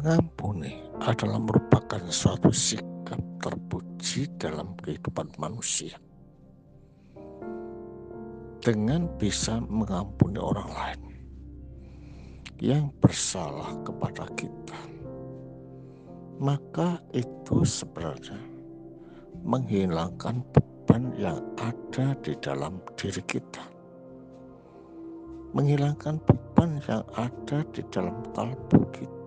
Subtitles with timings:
[0.00, 5.92] mengampuni adalah merupakan suatu sikap terpuji dalam kehidupan manusia.
[8.64, 11.00] Dengan bisa mengampuni orang lain
[12.64, 14.80] yang bersalah kepada kita,
[16.40, 18.40] maka itu sebenarnya
[19.44, 23.64] menghilangkan beban yang ada di dalam diri kita
[25.50, 29.19] menghilangkan beban yang ada di dalam kalbu kita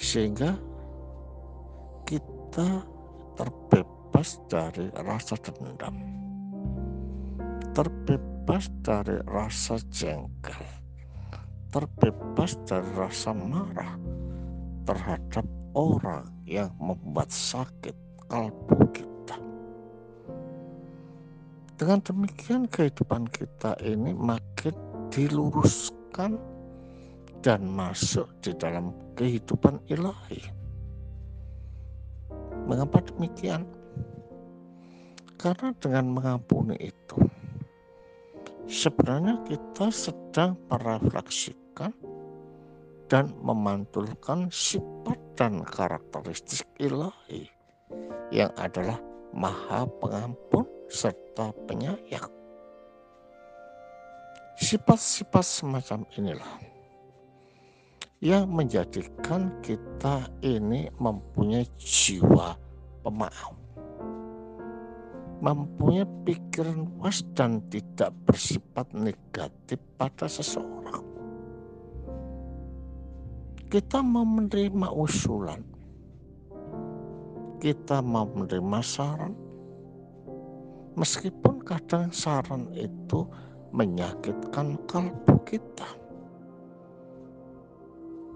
[0.00, 0.56] sehingga
[2.08, 2.88] kita
[3.36, 5.92] terbebas dari rasa dendam.
[7.76, 10.64] Terbebas dari rasa jengkel.
[11.70, 13.94] Terbebas dari rasa marah
[14.88, 17.94] terhadap orang yang membuat sakit
[18.26, 19.36] kalbu kita.
[21.78, 24.74] Dengan demikian kehidupan kita ini makin
[25.14, 26.40] diluruskan
[27.40, 30.40] dan masuk di dalam kehidupan ilahi.
[32.68, 33.64] Mengapa demikian?
[35.40, 37.16] Karena dengan mengampuni itu,
[38.68, 41.96] sebenarnya kita sedang merefleksikan
[43.08, 47.48] dan memantulkan sifat dan karakteristik ilahi
[48.28, 49.00] yang adalah
[49.32, 52.30] maha pengampun serta penyayang.
[54.60, 56.69] Sifat-sifat semacam inilah
[58.20, 62.52] yang menjadikan kita ini mempunyai jiwa
[63.00, 63.56] pemaaf,
[65.40, 71.00] mempunyai pikiran luas dan tidak bersifat negatif pada seseorang.
[73.72, 75.64] Kita mau menerima usulan,
[77.56, 79.32] kita mau menerima saran,
[80.98, 83.22] Meskipun kadang saran itu
[83.70, 85.99] menyakitkan kalbu kita.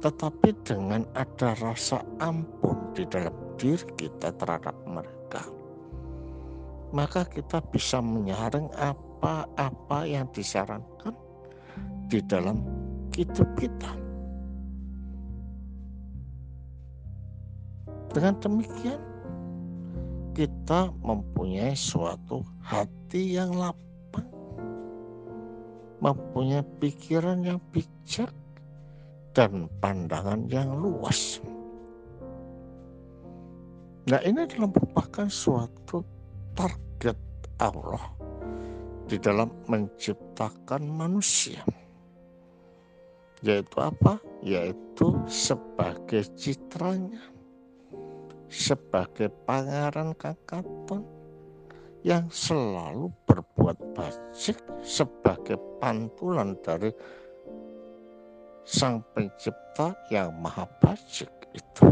[0.05, 5.41] Tetapi dengan ada rasa ampun di dalam diri kita terhadap mereka,
[6.92, 11.17] maka kita bisa menyaring apa-apa yang disarankan
[12.13, 12.61] di dalam
[13.17, 13.97] hidup kita.
[18.13, 19.01] Dengan demikian,
[20.37, 24.29] kita mempunyai suatu hati yang lapang,
[26.05, 28.29] mempunyai pikiran yang bijak,
[29.34, 31.42] dan pandangan yang luas.
[34.08, 36.05] Nah, ini adalah merupakan suatu
[36.55, 37.18] target
[37.58, 38.05] Allah
[39.11, 41.61] di dalam menciptakan manusia.
[43.45, 44.17] Yaitu apa?
[44.40, 47.34] Yaitu sebagai citranya
[48.55, 51.02] sebagai pangeran kakaton
[52.06, 54.20] yang selalu berbuat baik
[54.86, 56.95] sebagai pantulan dari
[58.64, 61.86] sang pencipta yang maha baik itu.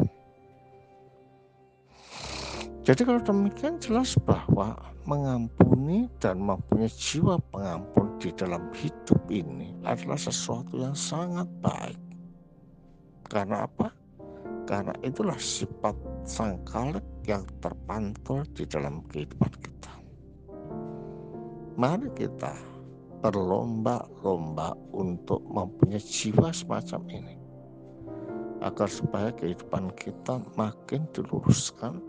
[2.82, 4.74] Jadi kalau demikian jelas bahwa
[5.06, 12.00] mengampuni dan mempunyai jiwa pengampun di dalam hidup ini adalah sesuatu yang sangat baik.
[13.30, 13.94] Karena apa?
[14.66, 15.94] Karena itulah sifat
[16.26, 19.94] sang kalik yang terpantul di dalam kehidupan kita.
[21.78, 22.71] Mari kita
[23.22, 27.34] berlomba-lomba untuk mempunyai jiwa semacam ini.
[28.62, 32.02] Agar supaya kehidupan kita makin diluruskan,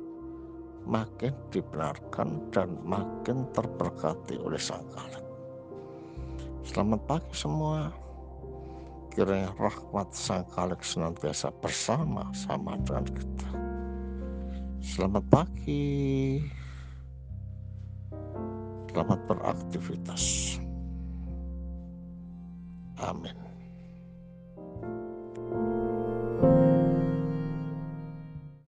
[0.90, 5.22] makin dibenarkan, dan makin terberkati oleh sang kalik.
[6.66, 7.94] Selamat pagi semua
[9.14, 13.50] kiranya rahmat sang kalik senantiasa bersama sama dengan kita.
[14.82, 16.42] Selamat pagi.
[18.90, 20.58] Selamat beraktivitas.
[23.04, 23.53] Amen.